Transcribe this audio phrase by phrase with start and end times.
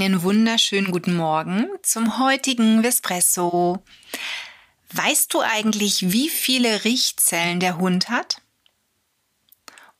[0.00, 3.84] Einen wunderschönen guten Morgen zum heutigen Vespresso.
[4.94, 8.40] Weißt du eigentlich, wie viele Riechzellen der Hund hat?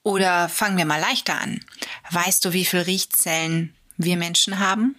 [0.02, 1.62] Oder fangen wir mal leichter an.
[2.10, 4.98] Weißt du, wie viele Riechzellen wir Menschen haben?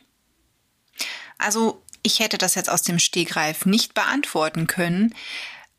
[1.40, 5.16] Also, ich hätte das jetzt aus dem Stegreif nicht beantworten können,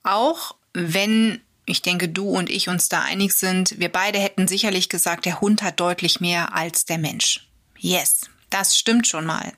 [0.02, 3.78] auch wenn ich denke, du und ich uns da einig sind.
[3.78, 7.46] Wir beide hätten sicherlich gesagt, der Hund hat deutlich mehr als der Mensch.
[7.78, 8.22] Yes,
[8.52, 9.52] das stimmt schon mal.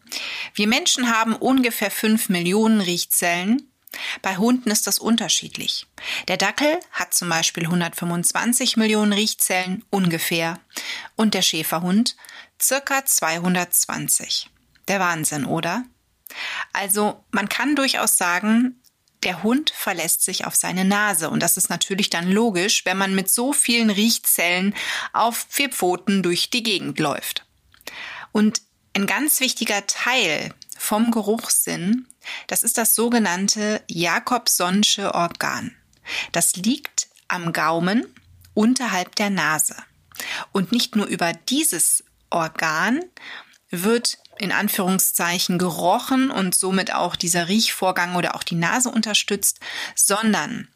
[0.54, 3.70] Wir Menschen haben ungefähr 5 Millionen Riechzellen.
[4.22, 5.86] Bei Hunden ist das unterschiedlich.
[6.28, 10.58] Der Dackel hat zum Beispiel 125 Millionen Riechzellen ungefähr
[11.16, 12.16] und der Schäferhund
[12.60, 14.50] circa 220.
[14.88, 15.84] Der Wahnsinn, oder?
[16.72, 18.80] Also man kann durchaus sagen,
[19.22, 21.30] der Hund verlässt sich auf seine Nase.
[21.30, 24.74] Und das ist natürlich dann logisch, wenn man mit so vielen Riechzellen
[25.12, 27.46] auf vier Pfoten durch die Gegend läuft.
[28.32, 28.60] Und
[28.94, 32.06] ein ganz wichtiger Teil vom Geruchssinn,
[32.46, 35.74] das ist das sogenannte Jakobsonsche Organ.
[36.32, 38.06] Das liegt am Gaumen
[38.54, 39.76] unterhalb der Nase.
[40.52, 43.00] Und nicht nur über dieses Organ
[43.70, 49.60] wird in Anführungszeichen gerochen und somit auch dieser Riechvorgang oder auch die Nase unterstützt,
[49.94, 50.68] sondern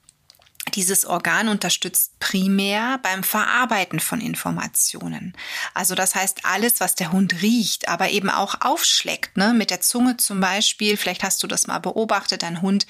[0.75, 5.35] dieses Organ unterstützt primär beim Verarbeiten von Informationen.
[5.75, 9.53] Also das heißt alles, was der Hund riecht, aber eben auch aufschlägt, ne?
[9.53, 10.97] mit der Zunge zum Beispiel.
[10.97, 12.43] Vielleicht hast du das mal beobachtet.
[12.43, 12.87] Dein Hund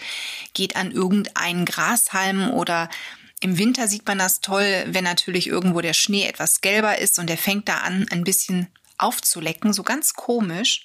[0.55, 2.89] geht an irgendeinen Grashalm oder
[3.41, 7.31] im Winter sieht man das toll, wenn natürlich irgendwo der Schnee etwas gelber ist und
[7.31, 10.83] er fängt da an, ein bisschen aufzulecken, so ganz komisch,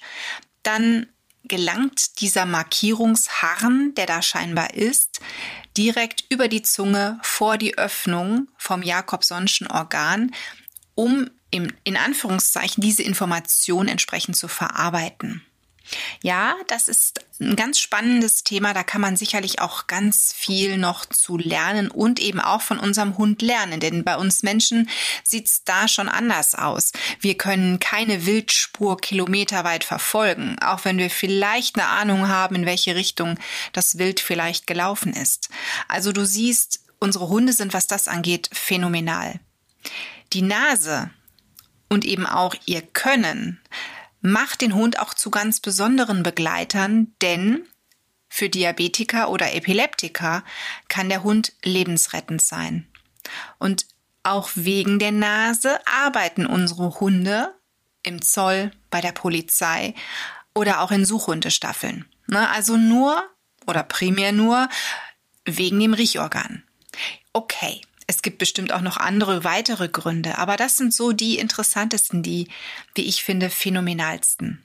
[0.62, 1.06] dann
[1.44, 5.20] gelangt dieser Markierungsharn, der da scheinbar ist,
[5.76, 10.32] direkt über die Zunge vor die Öffnung vom Jakobsonschen Organ,
[10.94, 15.42] um im, in Anführungszeichen diese Information entsprechend zu verarbeiten.
[16.22, 18.72] Ja, das ist ein ganz spannendes Thema.
[18.72, 23.18] Da kann man sicherlich auch ganz viel noch zu lernen und eben auch von unserem
[23.18, 23.80] Hund lernen.
[23.80, 24.88] Denn bei uns Menschen
[25.22, 26.92] sieht's da schon anders aus.
[27.20, 32.94] Wir können keine Wildspur kilometerweit verfolgen, auch wenn wir vielleicht eine Ahnung haben, in welche
[32.94, 33.38] Richtung
[33.72, 35.50] das Wild vielleicht gelaufen ist.
[35.88, 39.40] Also du siehst, unsere Hunde sind, was das angeht, phänomenal.
[40.32, 41.10] Die Nase
[41.88, 43.60] und eben auch ihr Können
[44.24, 47.66] macht den Hund auch zu ganz besonderen Begleitern, denn
[48.30, 50.42] für Diabetiker oder Epileptiker
[50.88, 52.88] kann der Hund lebensrettend sein.
[53.58, 53.86] Und
[54.22, 57.54] auch wegen der Nase arbeiten unsere Hunde
[58.02, 59.94] im Zoll, bei der Polizei
[60.54, 62.06] oder auch in Suchhundestaffeln.
[62.26, 63.22] Ne, also nur
[63.66, 64.70] oder primär nur
[65.44, 66.62] wegen dem Riechorgan.
[67.34, 67.82] Okay,
[68.14, 72.48] es gibt bestimmt auch noch andere weitere Gründe, aber das sind so die interessantesten, die,
[72.94, 74.62] wie ich finde, phänomenalsten.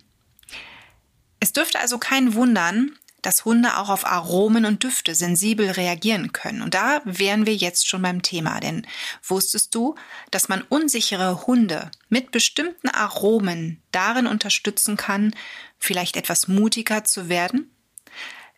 [1.39, 6.61] Es dürfte also kein wundern, dass Hunde auch auf Aromen und Düfte sensibel reagieren können.
[6.61, 8.59] Und da wären wir jetzt schon beim Thema.
[8.61, 8.87] Denn
[9.27, 9.95] wusstest du,
[10.31, 15.35] dass man unsichere Hunde mit bestimmten Aromen darin unterstützen kann,
[15.79, 17.75] vielleicht etwas mutiger zu werden?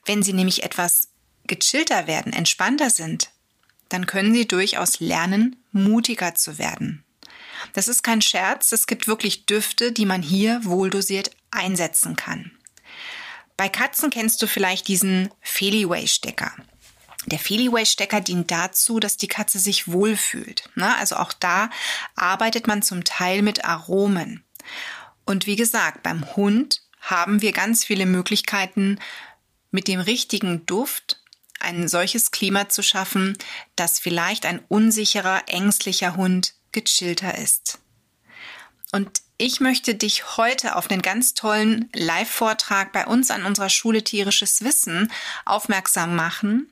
[0.05, 1.07] Wenn sie nämlich etwas
[1.47, 3.30] gechillter werden, entspannter sind,
[3.93, 7.03] dann können sie durchaus lernen, mutiger zu werden.
[7.73, 12.51] Das ist kein Scherz, es gibt wirklich Düfte, die man hier wohldosiert einsetzen kann.
[13.57, 16.51] Bei Katzen kennst du vielleicht diesen Feliway-Stecker.
[17.27, 20.69] Der Feliway-Stecker dient dazu, dass die Katze sich wohlfühlt.
[20.75, 20.95] Ne?
[20.97, 21.69] Also auch da
[22.15, 24.43] arbeitet man zum Teil mit Aromen.
[25.25, 28.99] Und wie gesagt, beim Hund haben wir ganz viele Möglichkeiten,
[29.69, 31.21] mit dem richtigen Duft
[31.61, 33.37] ein solches Klima zu schaffen,
[33.75, 37.79] dass vielleicht ein unsicherer, ängstlicher Hund gechillter ist.
[38.91, 44.03] Und ich möchte dich heute auf einen ganz tollen Live-Vortrag bei uns an unserer Schule
[44.03, 45.11] Tierisches Wissen
[45.45, 46.71] aufmerksam machen.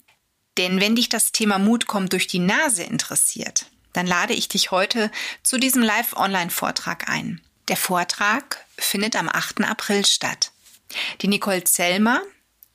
[0.57, 4.71] Denn wenn dich das Thema Mut kommt durch die Nase interessiert, dann lade ich dich
[4.71, 5.09] heute
[5.41, 7.41] zu diesem Live-Online-Vortrag ein.
[7.69, 9.61] Der Vortrag findet am 8.
[9.61, 10.51] April statt.
[11.21, 12.21] Die Nicole Zellmer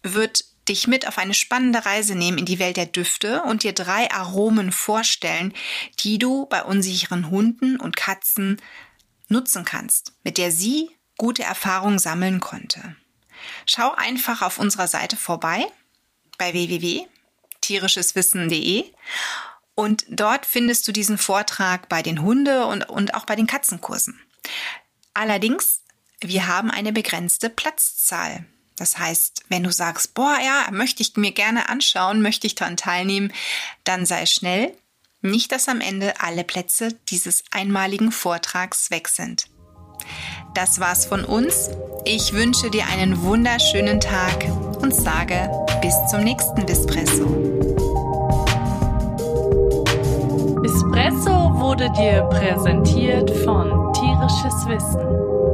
[0.03, 3.73] wird dich mit auf eine spannende Reise nehmen in die Welt der Düfte und dir
[3.73, 5.53] drei Aromen vorstellen,
[6.01, 8.61] die du bei unsicheren Hunden und Katzen
[9.29, 12.97] nutzen kannst, mit der sie gute Erfahrungen sammeln konnte.
[13.67, 15.67] Schau einfach auf unserer Seite vorbei
[16.39, 18.85] bei www.tierischeswissen.de
[19.75, 24.21] und dort findest du diesen Vortrag bei den Hunde- und, und auch bei den Katzenkursen.
[25.15, 25.83] Allerdings,
[26.21, 28.47] wir haben eine begrenzte Platzzahl.
[28.77, 32.77] Das heißt, wenn du sagst, boah, ja, möchte ich mir gerne anschauen, möchte ich daran
[32.77, 33.33] teilnehmen,
[33.85, 34.77] dann sei schnell.
[35.21, 39.47] Nicht, dass am Ende alle Plätze dieses einmaligen Vortrags weg sind.
[40.55, 41.71] Das war's von uns.
[42.05, 44.45] Ich wünsche dir einen wunderschönen Tag
[44.83, 45.51] und sage
[45.81, 47.25] bis zum nächsten Bispresso.
[50.63, 55.54] Bispresso wurde dir präsentiert von Tierisches Wissen.